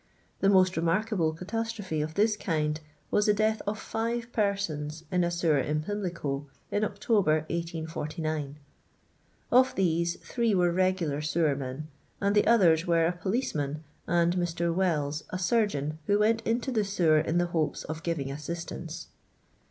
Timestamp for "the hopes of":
17.37-18.01